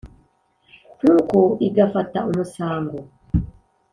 [0.99, 2.97] Ntuku igafata umusango.